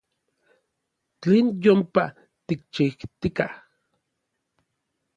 Tlen 1.21 1.47
yompa 1.63 2.03
n 2.13 2.15
tikchijtikaj. 2.45 3.53